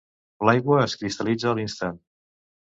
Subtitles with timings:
[0.47, 2.01] L'aigua es cristal·litza a l'instant.